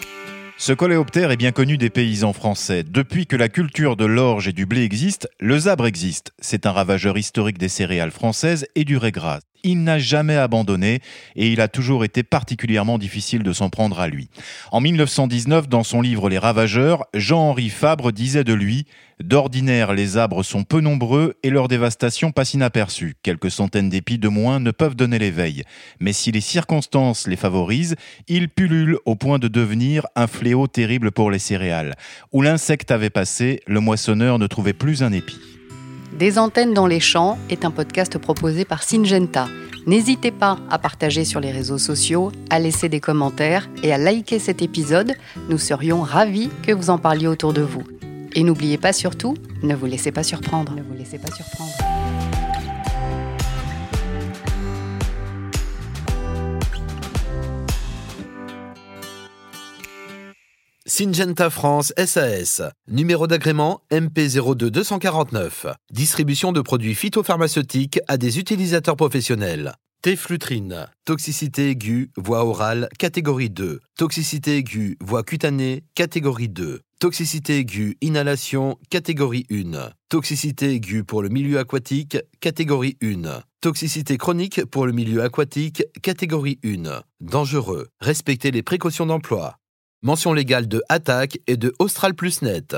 Ce 0.57 0.71
coléoptère 0.71 1.31
est 1.31 1.37
bien 1.37 1.51
connu 1.51 1.77
des 1.77 1.89
paysans 1.89 2.31
français. 2.31 2.83
Depuis 2.83 3.27
que 3.27 3.35
la 3.35 3.49
culture 3.49 3.97
de 3.97 4.05
l'orge 4.05 4.47
et 4.47 4.53
du 4.53 4.65
blé 4.65 4.83
existe, 4.83 5.27
le 5.37 5.59
zabre 5.59 5.85
existe. 5.85 6.31
C'est 6.39 6.65
un 6.65 6.71
ravageur 6.71 7.17
historique 7.17 7.57
des 7.57 7.67
céréales 7.67 8.11
françaises 8.11 8.65
et 8.73 8.85
du 8.85 8.95
régras 8.95 9.41
il 9.63 9.83
n'a 9.83 9.99
jamais 9.99 10.35
abandonné 10.35 10.99
et 11.35 11.51
il 11.51 11.61
a 11.61 11.67
toujours 11.67 12.03
été 12.03 12.23
particulièrement 12.23 12.97
difficile 12.97 13.43
de 13.43 13.53
s'en 13.53 13.69
prendre 13.69 13.99
à 13.99 14.07
lui. 14.07 14.29
En 14.71 14.81
1919, 14.81 15.67
dans 15.67 15.83
son 15.83 16.01
livre 16.01 16.29
Les 16.29 16.37
Ravageurs, 16.37 17.05
Jean-Henri 17.13 17.69
Fabre 17.69 18.11
disait 18.11 18.43
de 18.43 18.53
lui 18.53 18.85
D'ordinaire, 19.23 19.93
les 19.93 20.17
arbres 20.17 20.43
sont 20.43 20.65
peu 20.65 20.81
nombreux 20.81 21.35
et 21.41 21.49
leur 21.49 21.69
dévastation 21.69 22.33
passe 22.33 22.53
inaperçue. 22.53 23.15
Quelques 23.23 23.49
centaines 23.49 23.89
d'épis 23.89 24.17
de 24.17 24.27
moins 24.27 24.59
ne 24.59 24.71
peuvent 24.71 24.95
donner 24.95 25.19
l'éveil. 25.19 25.63
Mais 26.01 26.11
si 26.11 26.33
les 26.33 26.41
circonstances 26.41 27.25
les 27.25 27.37
favorisent, 27.37 27.95
ils 28.27 28.49
pullulent 28.49 28.99
au 29.05 29.15
point 29.15 29.39
de 29.39 29.47
devenir 29.47 30.05
un 30.17 30.27
fléau 30.27 30.67
terrible 30.67 31.11
pour 31.11 31.31
les 31.31 31.39
céréales. 31.39 31.95
Où 32.33 32.41
l'insecte 32.41 32.91
avait 32.91 33.09
passé, 33.09 33.61
le 33.67 33.79
moissonneur 33.79 34.37
ne 34.37 34.47
trouvait 34.47 34.73
plus 34.73 35.01
un 35.01 35.13
épi. 35.13 35.54
Des 36.17 36.39
antennes 36.39 36.73
dans 36.73 36.87
les 36.87 37.01
champs 37.01 37.37
est 37.49 37.65
un 37.65 37.71
podcast 37.71 38.17
proposé 38.17 38.63
par 38.63 38.83
Syngenta. 38.83 39.49
N'hésitez 39.85 40.31
pas 40.31 40.57
à 40.69 40.79
partager 40.79 41.25
sur 41.25 41.41
les 41.41 41.51
réseaux 41.51 41.77
sociaux, 41.77 42.31
à 42.49 42.57
laisser 42.57 42.87
des 42.87 43.01
commentaires 43.01 43.69
et 43.83 43.91
à 43.91 43.97
liker 43.97 44.39
cet 44.39 44.61
épisode. 44.61 45.13
Nous 45.49 45.57
serions 45.57 46.01
ravis 46.01 46.49
que 46.63 46.71
vous 46.71 46.89
en 46.89 46.97
parliez 46.97 47.27
autour 47.27 47.51
de 47.51 47.61
vous. 47.61 47.83
Et 48.33 48.43
n'oubliez 48.43 48.77
pas 48.77 48.93
surtout, 48.93 49.35
ne 49.61 49.75
vous 49.75 49.87
laissez 49.87 50.13
pas 50.13 50.23
surprendre. 50.23 50.73
Ne 50.73 50.83
vous 50.83 50.93
laissez 50.97 51.17
pas 51.17 51.31
surprendre. 51.31 51.84
Syngenta 60.87 61.49
France 61.49 61.93
SAS. 61.97 62.61
Numéro 62.87 63.25
d'agrément 63.25 63.81
MP02249. 63.91 65.73
Distribution 65.91 66.51
de 66.51 66.61
produits 66.61 66.93
phytopharmaceutiques 66.93 67.99
à 68.07 68.17
des 68.17 68.37
utilisateurs 68.37 68.95
professionnels. 68.95 69.73
Téflutrine. 70.03 70.85
Toxicité 71.03 71.71
aiguë, 71.71 72.11
voie 72.17 72.45
orale, 72.45 72.87
catégorie 72.99 73.49
2. 73.49 73.79
Toxicité 73.97 74.57
aiguë, 74.57 74.99
voie 75.01 75.23
cutanée, 75.23 75.85
catégorie 75.95 76.49
2. 76.49 76.81
Toxicité 76.99 77.57
aiguë, 77.57 77.97
inhalation, 78.01 78.77
catégorie 78.91 79.47
1. 79.49 79.89
Toxicité 80.09 80.75
aiguë 80.75 81.03
pour 81.03 81.23
le 81.23 81.29
milieu 81.29 81.57
aquatique, 81.57 82.19
catégorie 82.41 82.95
1. 83.01 83.41
Toxicité 83.59 84.19
chronique 84.19 84.63
pour 84.65 84.85
le 84.85 84.91
milieu 84.91 85.23
aquatique, 85.23 85.83
catégorie 86.03 86.59
1. 86.63 87.01
Dangereux. 87.21 87.87
Respectez 88.01 88.51
les 88.51 88.61
précautions 88.61 89.07
d'emploi. 89.07 89.57
Mention 90.05 90.33
légale 90.33 90.67
de 90.67 90.83
Attaque 90.87 91.39
et 91.47 91.57
de 91.57 91.73
Austral 91.79 92.13
Plus 92.13 92.43
Net. 92.43 92.75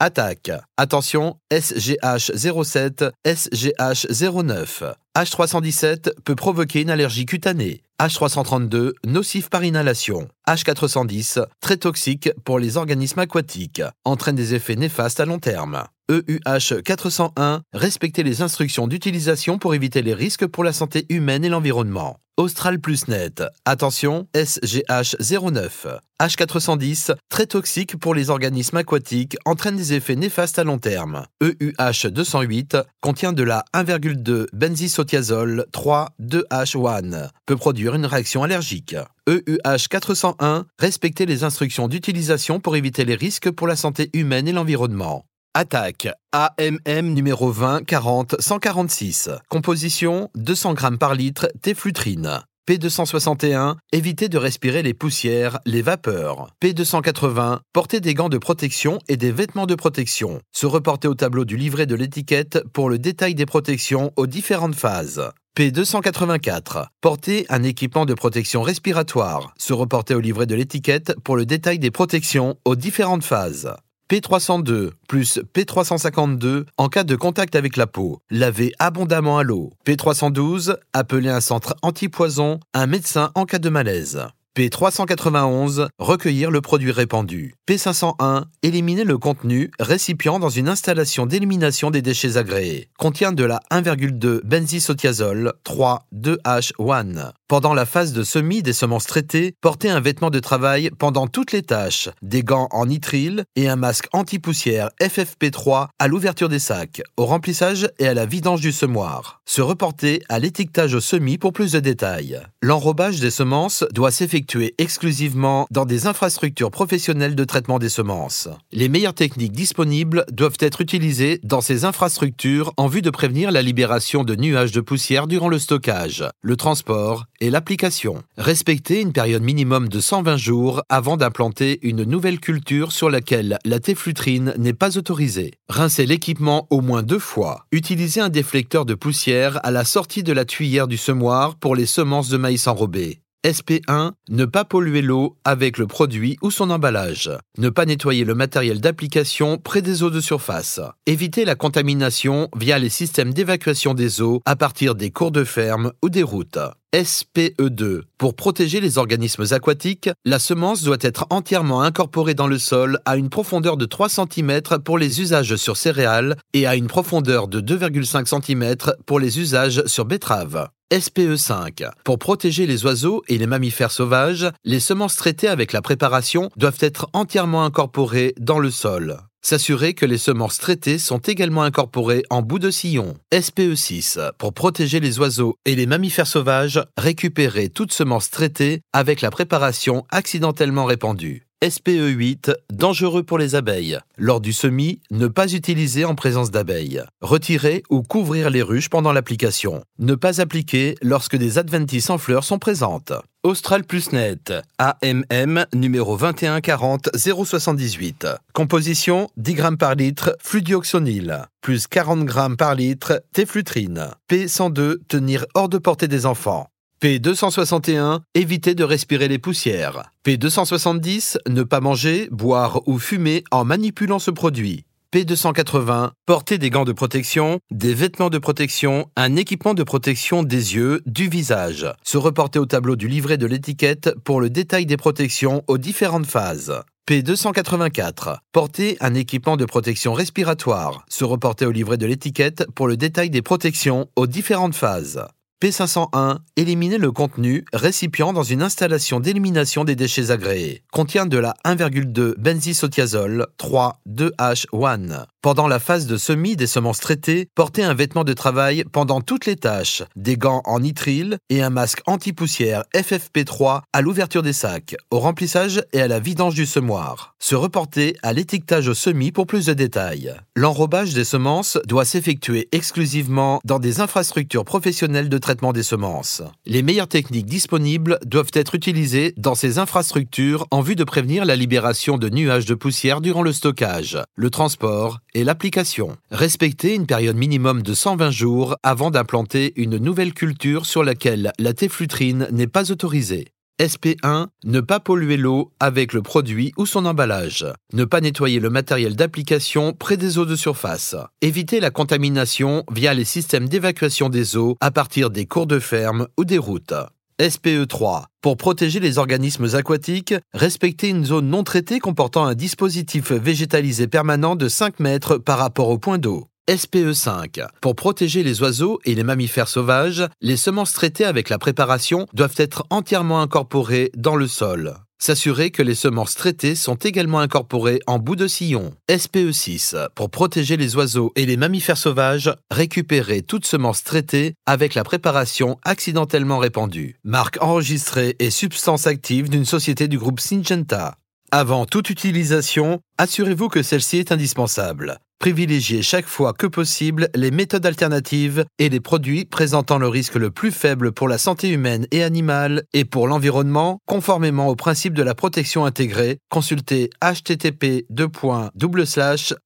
Attaque. 0.00 0.50
Attention, 0.76 1.38
SGH 1.52 2.32
07, 2.34 3.04
SGH 3.24 4.08
09. 4.10 4.82
H317 5.16 6.14
peut 6.24 6.34
provoquer 6.34 6.82
une 6.82 6.90
allergie 6.90 7.26
cutanée. 7.26 7.84
H332, 8.00 8.94
nocif 9.06 9.50
par 9.50 9.62
inhalation. 9.62 10.28
H410, 10.48 11.46
très 11.60 11.76
toxique 11.76 12.30
pour 12.44 12.58
les 12.58 12.76
organismes 12.76 13.20
aquatiques, 13.20 13.82
entraîne 14.04 14.34
des 14.34 14.54
effets 14.56 14.74
néfastes 14.74 15.20
à 15.20 15.26
long 15.26 15.38
terme. 15.38 15.84
EUH 16.10 16.82
401, 16.82 17.62
respecter 17.72 18.22
les 18.22 18.42
instructions 18.42 18.86
d'utilisation 18.86 19.58
pour 19.58 19.74
éviter 19.74 20.02
les 20.02 20.12
risques 20.12 20.46
pour 20.46 20.62
la 20.62 20.74
santé 20.74 21.06
humaine 21.08 21.46
et 21.46 21.48
l'environnement. 21.48 22.18
Austral 22.36 22.80
Plus 22.80 23.08
Net, 23.08 23.44
attention, 23.64 24.26
SGH 24.34 25.16
09. 25.20 25.86
H410, 26.20 27.14
très 27.30 27.46
toxique 27.46 27.96
pour 27.96 28.14
les 28.14 28.28
organismes 28.28 28.78
aquatiques, 28.78 29.36
entraîne 29.44 29.76
des 29.76 29.94
effets 29.94 30.16
néfastes 30.16 30.58
à 30.58 30.64
long 30.64 30.78
terme. 30.78 31.26
EUH 31.42 32.10
208, 32.10 32.76
contient 33.00 33.32
de 33.32 33.44
la 33.44 33.64
1,2 33.72 34.46
benzisotiazole 34.52 35.66
3,2H1, 35.72 37.28
peut 37.46 37.56
produire 37.56 37.94
une 37.94 38.06
réaction 38.06 38.42
allergique. 38.42 38.96
EUH 39.28 39.88
401, 39.88 40.66
respecter 40.78 41.24
les 41.24 41.44
instructions 41.44 41.88
d'utilisation 41.88 42.60
pour 42.60 42.76
éviter 42.76 43.04
les 43.04 43.14
risques 43.14 43.50
pour 43.50 43.68
la 43.68 43.76
santé 43.76 44.10
humaine 44.12 44.48
et 44.48 44.52
l'environnement. 44.52 45.24
Attaque 45.56 46.08
AMM 46.32 47.14
numéro 47.14 47.52
20 47.52 47.84
40 47.84 48.40
146. 48.40 49.30
Composition 49.48 50.28
200 50.34 50.74
g 50.74 50.96
par 50.98 51.14
litre 51.14 51.48
téflutrine. 51.62 52.40
P261, 52.68 53.76
éviter 53.92 54.28
de 54.28 54.36
respirer 54.36 54.82
les 54.82 54.94
poussières, 54.94 55.60
les 55.64 55.80
vapeurs. 55.80 56.48
P280, 56.60 57.60
porter 57.72 58.00
des 58.00 58.14
gants 58.14 58.28
de 58.28 58.38
protection 58.38 58.98
et 59.06 59.16
des 59.16 59.30
vêtements 59.30 59.66
de 59.66 59.76
protection. 59.76 60.40
Se 60.50 60.66
reporter 60.66 61.06
au 61.06 61.14
tableau 61.14 61.44
du 61.44 61.56
livret 61.56 61.86
de 61.86 61.94
l'étiquette 61.94 62.64
pour 62.72 62.90
le 62.90 62.98
détail 62.98 63.36
des 63.36 63.46
protections 63.46 64.10
aux 64.16 64.26
différentes 64.26 64.74
phases. 64.74 65.30
P284. 65.56 66.86
Porter 67.00 67.46
un 67.48 67.62
équipement 67.62 68.06
de 68.06 68.14
protection 68.14 68.62
respiratoire. 68.62 69.54
Se 69.56 69.72
reporter 69.72 70.16
au 70.16 70.20
livret 70.20 70.46
de 70.46 70.56
l'étiquette 70.56 71.14
pour 71.22 71.36
le 71.36 71.46
détail 71.46 71.78
des 71.78 71.92
protections 71.92 72.56
aux 72.64 72.74
différentes 72.74 73.22
phases. 73.22 73.72
P302 74.10 74.90
plus 75.08 75.40
P352 75.54 76.66
en 76.76 76.88
cas 76.88 77.04
de 77.04 77.16
contact 77.16 77.56
avec 77.56 77.78
la 77.78 77.86
peau. 77.86 78.20
Laver 78.30 78.74
abondamment 78.78 79.38
à 79.38 79.42
l'eau. 79.44 79.72
P312, 79.86 80.76
appeler 80.92 81.30
un 81.30 81.40
centre 81.40 81.74
antipoison, 81.80 82.60
un 82.74 82.86
médecin 82.86 83.30
en 83.34 83.46
cas 83.46 83.58
de 83.58 83.70
malaise. 83.70 84.26
P391, 84.56 85.88
recueillir 85.98 86.52
le 86.52 86.60
produit 86.60 86.92
répandu. 86.92 87.56
P501, 87.68 88.44
éliminer 88.62 89.02
le 89.02 89.18
contenu 89.18 89.72
récipient 89.80 90.38
dans 90.38 90.48
une 90.48 90.68
installation 90.68 91.26
d'élimination 91.26 91.90
des 91.90 92.02
déchets 92.02 92.36
agréés. 92.36 92.88
Contient 92.96 93.32
de 93.32 93.42
la 93.42 93.60
1,2 93.72 94.42
benzisotiazole 94.44 95.54
3,2H1. 95.66 97.32
Pendant 97.48 97.74
la 97.74 97.84
phase 97.84 98.12
de 98.12 98.22
semis 98.22 98.62
des 98.62 98.72
semences 98.72 99.06
traitées, 99.06 99.54
portez 99.60 99.90
un 99.90 100.00
vêtement 100.00 100.30
de 100.30 100.38
travail 100.38 100.90
pendant 100.98 101.26
toutes 101.26 101.50
les 101.50 101.62
tâches, 101.62 102.08
des 102.22 102.44
gants 102.44 102.68
en 102.70 102.86
nitrile 102.86 103.44
et 103.56 103.68
un 103.68 103.76
masque 103.76 104.06
anti-poussière 104.12 104.90
FFP3 105.00 105.88
à 105.98 106.08
l'ouverture 106.08 106.48
des 106.48 106.60
sacs, 106.60 107.02
au 107.16 107.26
remplissage 107.26 107.90
et 107.98 108.06
à 108.06 108.14
la 108.14 108.24
vidange 108.24 108.60
du 108.60 108.70
semoir. 108.70 109.40
Se 109.46 109.62
reporter 109.62 110.22
à 110.28 110.38
l'étiquetage 110.38 110.94
au 110.94 111.00
semis 111.00 111.38
pour 111.38 111.52
plus 111.52 111.72
de 111.72 111.80
détails. 111.80 112.40
L'enrobage 112.62 113.18
des 113.18 113.30
semences 113.30 113.84
doit 113.92 114.12
s'effectuer 114.12 114.43
exclusivement 114.78 115.66
dans 115.70 115.84
des 115.84 116.06
infrastructures 116.06 116.70
professionnelles 116.70 117.34
de 117.34 117.44
traitement 117.44 117.78
des 117.78 117.88
semences. 117.88 118.48
Les 118.72 118.88
meilleures 118.88 119.14
techniques 119.14 119.52
disponibles 119.52 120.24
doivent 120.30 120.56
être 120.60 120.80
utilisées 120.80 121.40
dans 121.42 121.60
ces 121.60 121.84
infrastructures 121.84 122.72
en 122.76 122.86
vue 122.86 123.02
de 123.02 123.10
prévenir 123.10 123.50
la 123.50 123.62
libération 123.62 124.24
de 124.24 124.34
nuages 124.34 124.72
de 124.72 124.80
poussière 124.80 125.26
durant 125.26 125.48
le 125.48 125.58
stockage, 125.58 126.24
le 126.42 126.56
transport 126.56 127.24
et 127.40 127.50
l'application. 127.50 128.22
Respecter 128.36 129.00
une 129.00 129.12
période 129.12 129.42
minimum 129.42 129.88
de 129.88 130.00
120 130.00 130.36
jours 130.36 130.82
avant 130.88 131.16
d'implanter 131.16 131.78
une 131.82 132.04
nouvelle 132.04 132.40
culture 132.40 132.92
sur 132.92 133.10
laquelle 133.10 133.58
la 133.64 133.80
téflutrine 133.80 134.54
n'est 134.58 134.72
pas 134.72 134.98
autorisée. 134.98 135.52
Rincer 135.68 136.06
l'équipement 136.06 136.66
au 136.70 136.80
moins 136.80 137.02
deux 137.02 137.18
fois. 137.18 137.66
Utiliser 137.72 138.20
un 138.20 138.28
déflecteur 138.28 138.84
de 138.84 138.94
poussière 138.94 139.60
à 139.64 139.70
la 139.70 139.84
sortie 139.84 140.22
de 140.22 140.32
la 140.32 140.44
tuyère 140.44 140.88
du 140.88 140.96
semoir 140.96 141.56
pour 141.56 141.74
les 141.74 141.86
semences 141.86 142.28
de 142.28 142.36
maïs 142.36 142.66
enrobées. 142.66 143.20
SP1, 143.44 144.12
ne 144.30 144.44
pas 144.46 144.64
polluer 144.64 145.02
l'eau 145.02 145.36
avec 145.44 145.76
le 145.76 145.86
produit 145.86 146.38
ou 146.40 146.50
son 146.50 146.70
emballage. 146.70 147.30
Ne 147.58 147.68
pas 147.68 147.84
nettoyer 147.84 148.24
le 148.24 148.34
matériel 148.34 148.80
d'application 148.80 149.58
près 149.58 149.82
des 149.82 150.02
eaux 150.02 150.10
de 150.10 150.20
surface. 150.20 150.80
Éviter 151.06 151.44
la 151.44 151.54
contamination 151.54 152.48
via 152.56 152.78
les 152.78 152.88
systèmes 152.88 153.34
d'évacuation 153.34 153.92
des 153.92 154.22
eaux 154.22 154.40
à 154.46 154.56
partir 154.56 154.94
des 154.94 155.10
cours 155.10 155.30
de 155.30 155.44
ferme 155.44 155.92
ou 156.02 156.08
des 156.08 156.22
routes. 156.22 156.58
SPE2. 156.94 158.02
Pour 158.18 158.36
protéger 158.36 158.78
les 158.78 158.98
organismes 158.98 159.46
aquatiques, 159.50 160.10
la 160.24 160.38
semence 160.38 160.84
doit 160.84 160.96
être 161.00 161.26
entièrement 161.30 161.82
incorporée 161.82 162.34
dans 162.34 162.46
le 162.46 162.56
sol 162.56 163.00
à 163.04 163.16
une 163.16 163.30
profondeur 163.30 163.76
de 163.76 163.84
3 163.84 164.08
cm 164.08 164.60
pour 164.84 164.96
les 164.96 165.20
usages 165.20 165.56
sur 165.56 165.76
céréales 165.76 166.36
et 166.52 166.68
à 166.68 166.76
une 166.76 166.86
profondeur 166.86 167.48
de 167.48 167.60
2,5 167.60 168.40
cm 168.40 168.76
pour 169.06 169.18
les 169.18 169.40
usages 169.40 169.84
sur 169.86 170.04
betteraves. 170.04 170.68
SPE5. 170.92 171.90
Pour 172.04 172.20
protéger 172.20 172.64
les 172.68 172.84
oiseaux 172.84 173.24
et 173.26 173.38
les 173.38 173.48
mammifères 173.48 173.90
sauvages, 173.90 174.48
les 174.62 174.78
semences 174.78 175.16
traitées 175.16 175.48
avec 175.48 175.72
la 175.72 175.82
préparation 175.82 176.48
doivent 176.56 176.78
être 176.78 177.08
entièrement 177.12 177.64
incorporées 177.64 178.36
dans 178.38 178.60
le 178.60 178.70
sol. 178.70 179.18
S'assurer 179.46 179.92
que 179.92 180.06
les 180.06 180.16
semences 180.16 180.56
traitées 180.56 180.98
sont 180.98 181.18
également 181.18 181.64
incorporées 181.64 182.22
en 182.30 182.40
bout 182.40 182.58
de 182.58 182.70
sillon. 182.70 183.18
SPE6. 183.30 184.32
Pour 184.38 184.54
protéger 184.54 185.00
les 185.00 185.18
oiseaux 185.18 185.58
et 185.66 185.76
les 185.76 185.84
mammifères 185.84 186.26
sauvages, 186.26 186.82
récupérer 186.96 187.68
toute 187.68 187.92
semence 187.92 188.30
traitée 188.30 188.80
avec 188.94 189.20
la 189.20 189.30
préparation 189.30 190.06
accidentellement 190.08 190.86
répandue. 190.86 191.43
SPE8, 191.64 192.54
dangereux 192.70 193.22
pour 193.22 193.38
les 193.38 193.54
abeilles. 193.54 193.98
Lors 194.18 194.42
du 194.42 194.52
semis, 194.52 195.00
ne 195.10 195.28
pas 195.28 195.54
utiliser 195.54 196.04
en 196.04 196.14
présence 196.14 196.50
d'abeilles. 196.50 197.02
Retirer 197.22 197.82
ou 197.88 198.02
couvrir 198.02 198.50
les 198.50 198.60
ruches 198.60 198.90
pendant 198.90 199.14
l'application. 199.14 199.82
Ne 199.98 200.14
pas 200.14 200.42
appliquer 200.42 200.94
lorsque 201.00 201.36
des 201.36 201.56
adventices 201.56 202.10
en 202.10 202.18
fleurs 202.18 202.44
sont 202.44 202.58
présentes. 202.58 203.14
Austral 203.44 203.84
Plus 203.84 204.12
Net, 204.12 204.52
AMM 204.76 205.64
numéro 205.74 206.18
2140 206.18 207.08
078. 207.16 208.26
Composition 208.52 209.28
10 209.38 209.56
g 209.56 209.62
par 209.78 209.94
litre 209.94 210.36
fludioxonil, 210.40 211.46
plus 211.62 211.86
40 211.86 212.28
g 212.28 212.56
par 212.58 212.74
litre 212.74 213.22
téflutrine. 213.32 214.08
P102, 214.30 214.98
tenir 215.08 215.46
hors 215.54 215.70
de 215.70 215.78
portée 215.78 216.08
des 216.08 216.26
enfants. 216.26 216.68
P261, 217.04 218.20
éviter 218.34 218.74
de 218.74 218.82
respirer 218.82 219.28
les 219.28 219.38
poussières. 219.38 220.10
P270, 220.24 221.36
ne 221.46 221.62
pas 221.62 221.80
manger, 221.80 222.30
boire 222.32 222.80
ou 222.88 222.98
fumer 222.98 223.44
en 223.50 223.66
manipulant 223.66 224.18
ce 224.18 224.30
produit. 224.30 224.86
P280, 225.12 226.12
porter 226.24 226.56
des 226.56 226.70
gants 226.70 226.86
de 226.86 226.94
protection, 226.94 227.60
des 227.70 227.92
vêtements 227.92 228.30
de 228.30 228.38
protection, 228.38 229.10
un 229.16 229.36
équipement 229.36 229.74
de 229.74 229.82
protection 229.82 230.42
des 230.42 230.76
yeux, 230.76 231.02
du 231.04 231.28
visage. 231.28 231.86
Se 232.04 232.16
reporter 232.16 232.58
au 232.58 232.64
tableau 232.64 232.96
du 232.96 233.06
livret 233.06 233.36
de 233.36 233.44
l'étiquette 233.44 234.14
pour 234.24 234.40
le 234.40 234.48
détail 234.48 234.86
des 234.86 234.96
protections 234.96 235.62
aux 235.66 235.76
différentes 235.76 236.24
phases. 236.24 236.72
P284. 237.06 238.38
Porter 238.50 238.96
un 239.00 239.12
équipement 239.12 239.58
de 239.58 239.66
protection 239.66 240.14
respiratoire. 240.14 241.04
Se 241.10 241.24
reporter 241.24 241.66
au 241.66 241.70
livret 241.70 241.98
de 241.98 242.06
l'étiquette 242.06 242.64
pour 242.74 242.88
le 242.88 242.96
détail 242.96 243.28
des 243.28 243.42
protections 243.42 244.08
aux 244.16 244.26
différentes 244.26 244.74
phases. 244.74 245.22
P501, 245.64 246.40
éliminer 246.56 246.98
le 246.98 247.10
contenu 247.10 247.64
récipient 247.72 248.34
dans 248.34 248.42
une 248.42 248.60
installation 248.60 249.18
d'élimination 249.18 249.84
des 249.84 249.96
déchets 249.96 250.30
agréés. 250.30 250.82
Contient 250.92 251.24
de 251.24 251.38
la 251.38 251.54
1,2 251.64 252.34
benzisotiazole 252.36 253.46
3,2H1. 253.58 255.24
Pendant 255.44 255.68
la 255.68 255.78
phase 255.78 256.06
de 256.06 256.16
semis 256.16 256.56
des 256.56 256.66
semences 256.66 257.00
traitées, 257.00 257.48
porter 257.54 257.84
un 257.84 257.92
vêtement 257.92 258.24
de 258.24 258.32
travail 258.32 258.82
pendant 258.90 259.20
toutes 259.20 259.44
les 259.44 259.56
tâches, 259.56 260.02
des 260.16 260.38
gants 260.38 260.62
en 260.64 260.80
nitrile 260.80 261.36
et 261.50 261.60
un 261.60 261.68
masque 261.68 262.00
anti-poussière 262.06 262.84
FFP3 262.94 263.82
à 263.92 264.00
l'ouverture 264.00 264.40
des 264.40 264.54
sacs, 264.54 264.96
au 265.10 265.18
remplissage 265.18 265.82
et 265.92 266.00
à 266.00 266.08
la 266.08 266.18
vidange 266.18 266.54
du 266.54 266.64
semoir. 266.64 267.34
Se 267.38 267.54
reporter 267.54 268.16
à 268.22 268.32
l'étiquetage 268.32 268.88
au 268.88 268.94
semis 268.94 269.32
pour 269.32 269.46
plus 269.46 269.66
de 269.66 269.74
détails. 269.74 270.34
L'enrobage 270.56 271.12
des 271.12 271.24
semences 271.24 271.76
doit 271.84 272.06
s'effectuer 272.06 272.70
exclusivement 272.72 273.60
dans 273.66 273.78
des 273.78 274.00
infrastructures 274.00 274.64
professionnelles 274.64 275.28
de 275.28 275.36
traitement 275.36 275.74
des 275.74 275.82
semences. 275.82 276.40
Les 276.64 276.82
meilleures 276.82 277.06
techniques 277.06 277.44
disponibles 277.44 278.18
doivent 278.24 278.52
être 278.54 278.74
utilisées 278.74 279.34
dans 279.36 279.54
ces 279.54 279.78
infrastructures 279.78 280.66
en 280.70 280.80
vue 280.80 280.96
de 280.96 281.04
prévenir 281.04 281.44
la 281.44 281.54
libération 281.54 282.16
de 282.16 282.30
nuages 282.30 282.64
de 282.64 282.74
poussière 282.74 283.20
durant 283.20 283.42
le 283.42 283.52
stockage, 283.52 284.16
le 284.36 284.48
transport 284.48 285.18
et 285.34 285.44
l'application. 285.44 286.16
Respecter 286.30 286.94
une 286.94 287.06
période 287.06 287.36
minimum 287.36 287.82
de 287.82 287.94
120 287.94 288.30
jours 288.30 288.76
avant 288.82 289.10
d'implanter 289.10 289.72
une 289.76 289.98
nouvelle 289.98 290.32
culture 290.32 290.86
sur 290.86 291.04
laquelle 291.04 291.52
la 291.58 291.74
téflutrine 291.74 292.48
n'est 292.50 292.66
pas 292.66 292.90
autorisée. 292.90 293.48
SP1, 293.80 294.46
ne 294.64 294.80
pas 294.80 295.00
polluer 295.00 295.36
l'eau 295.36 295.72
avec 295.80 296.12
le 296.12 296.22
produit 296.22 296.72
ou 296.76 296.86
son 296.86 297.06
emballage. 297.06 297.66
Ne 297.92 298.04
pas 298.04 298.20
nettoyer 298.20 298.60
le 298.60 298.70
matériel 298.70 299.16
d'application 299.16 299.92
près 299.92 300.16
des 300.16 300.38
eaux 300.38 300.44
de 300.44 300.54
surface. 300.54 301.16
Éviter 301.42 301.80
la 301.80 301.90
contamination 301.90 302.84
via 302.92 303.14
les 303.14 303.24
systèmes 303.24 303.68
d'évacuation 303.68 304.28
des 304.28 304.56
eaux 304.56 304.76
à 304.80 304.92
partir 304.92 305.30
des 305.30 305.46
cours 305.46 305.66
de 305.66 305.80
ferme 305.80 306.28
ou 306.38 306.44
des 306.44 306.58
routes. 306.58 306.94
SPE3. 307.40 308.26
Pour 308.42 308.56
protéger 308.56 309.00
les 309.00 309.18
organismes 309.18 309.74
aquatiques, 309.74 310.34
respecter 310.52 311.08
une 311.08 311.24
zone 311.24 311.48
non 311.48 311.64
traitée 311.64 311.98
comportant 311.98 312.44
un 312.44 312.54
dispositif 312.54 313.32
végétalisé 313.32 314.06
permanent 314.06 314.54
de 314.54 314.68
5 314.68 315.00
mètres 315.00 315.38
par 315.38 315.58
rapport 315.58 315.88
au 315.88 315.98
point 315.98 316.18
d'eau. 316.18 316.46
SPE5. 316.68 317.66
Pour 317.80 317.96
protéger 317.96 318.42
les 318.42 318.62
oiseaux 318.62 319.00
et 319.04 319.14
les 319.14 319.24
mammifères 319.24 319.68
sauvages, 319.68 320.26
les 320.40 320.56
semences 320.56 320.92
traitées 320.92 321.24
avec 321.24 321.48
la 321.48 321.58
préparation 321.58 322.26
doivent 322.32 322.54
être 322.56 322.86
entièrement 322.90 323.42
incorporées 323.42 324.10
dans 324.16 324.36
le 324.36 324.46
sol. 324.46 324.94
S'assurer 325.18 325.70
que 325.70 325.82
les 325.82 325.94
semences 325.94 326.34
traitées 326.34 326.74
sont 326.74 326.96
également 326.96 327.40
incorporées 327.40 328.00
en 328.06 328.18
bout 328.18 328.36
de 328.36 328.46
sillon. 328.46 328.94
SPE6. 329.08 330.08
Pour 330.14 330.30
protéger 330.30 330.76
les 330.76 330.96
oiseaux 330.96 331.32
et 331.36 331.46
les 331.46 331.56
mammifères 331.56 331.96
sauvages, 331.96 332.52
récupérer 332.70 333.42
toute 333.42 333.66
semence 333.66 334.02
traitée 334.02 334.54
avec 334.66 334.94
la 334.94 335.04
préparation 335.04 335.78
accidentellement 335.84 336.58
répandue. 336.58 337.16
Marque 337.24 337.62
enregistrée 337.62 338.36
et 338.38 338.50
substance 338.50 339.06
active 339.06 339.48
d'une 339.48 339.64
société 339.64 340.08
du 340.08 340.18
groupe 340.18 340.40
Syngenta. 340.40 341.16
Avant 341.50 341.86
toute 341.86 342.10
utilisation, 342.10 343.00
assurez-vous 343.16 343.68
que 343.68 343.82
celle-ci 343.82 344.18
est 344.18 344.32
indispensable. 344.32 345.20
Privilégiez 345.38 346.02
chaque 346.02 346.26
fois 346.26 346.52
que 346.52 346.66
possible 346.66 347.28
les 347.34 347.50
méthodes 347.50 347.86
alternatives 347.86 348.64
et 348.78 348.88
les 348.88 349.00
produits 349.00 349.44
présentant 349.44 349.98
le 349.98 350.08
risque 350.08 350.36
le 350.36 350.50
plus 350.50 350.70
faible 350.70 351.12
pour 351.12 351.28
la 351.28 351.38
santé 351.38 351.70
humaine 351.70 352.06
et 352.10 352.22
animale 352.22 352.84
et 352.92 353.04
pour 353.04 353.28
l'environnement, 353.28 353.98
conformément 354.06 354.68
au 354.68 354.76
principe 354.76 355.14
de 355.14 355.22
la 355.22 355.34
protection 355.34 355.84
intégrée. 355.84 356.38
Consultez 356.50 357.10
http 357.22 358.06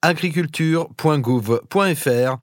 agriculture.gouv.fr 0.02 2.36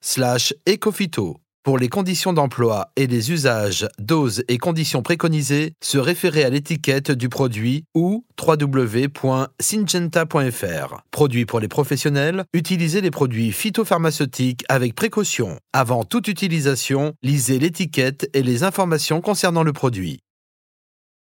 ecofito. 0.65 1.44
Pour 1.65 1.77
les 1.79 1.89
conditions 1.89 2.31
d'emploi 2.31 2.91
et 2.95 3.07
les 3.07 3.31
usages, 3.31 3.87
doses 3.97 4.43
et 4.47 4.59
conditions 4.59 5.01
préconisées, 5.01 5.73
se 5.81 5.97
référer 5.97 6.43
à 6.43 6.51
l'étiquette 6.51 7.09
du 7.09 7.27
produit 7.27 7.85
ou 7.95 8.23
www.syngenta.fr. 8.39 11.01
Produit 11.09 11.45
pour 11.47 11.59
les 11.59 11.67
professionnels, 11.67 12.43
utilisez 12.53 13.01
les 13.01 13.09
produits 13.09 13.51
phytopharmaceutiques 13.51 14.63
avec 14.69 14.93
précaution. 14.93 15.57
Avant 15.73 16.03
toute 16.03 16.27
utilisation, 16.27 17.15
lisez 17.23 17.57
l'étiquette 17.57 18.29
et 18.35 18.43
les 18.43 18.61
informations 18.61 19.19
concernant 19.19 19.63
le 19.63 19.73
produit. 19.73 20.19